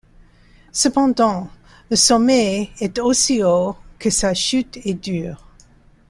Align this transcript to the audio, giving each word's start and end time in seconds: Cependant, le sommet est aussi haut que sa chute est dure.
Cependant, 0.71 1.47
le 1.91 1.95
sommet 1.95 2.71
est 2.79 2.97
aussi 2.97 3.43
haut 3.43 3.75
que 3.99 4.09
sa 4.09 4.33
chute 4.33 4.77
est 4.83 4.95
dure. 4.95 5.45